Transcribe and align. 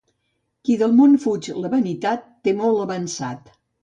Qui 0.69 0.77
del 0.81 0.95
món 1.01 1.11
fuig 1.25 1.49
la 1.65 1.71
vanitat, 1.73 2.23
té 2.47 2.55
molt 2.63 2.81
avançat. 2.87 3.53